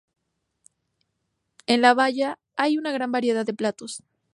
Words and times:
En 1.67 1.81
La 1.83 1.93
Baya 1.93 2.39
hay 2.55 2.79
una 2.79 2.91
gran 2.91 3.11
variedad 3.11 3.45
de 3.45 3.53
platos. 3.53 4.01